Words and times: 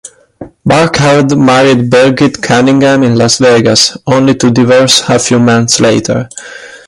Burkhard 0.65 1.37
married 1.37 1.91
Birgit 1.91 2.41
Cunningham 2.41 3.03
in 3.03 3.13
Las 3.15 3.37
Vegas, 3.37 3.95
only 4.07 4.33
to 4.33 4.49
divorce 4.49 5.07
a 5.07 5.19
few 5.19 5.37
months 5.37 5.79
later. 5.79 6.27